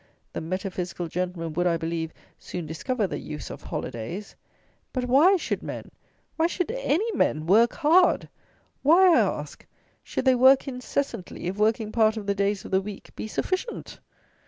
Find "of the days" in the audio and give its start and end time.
12.17-12.65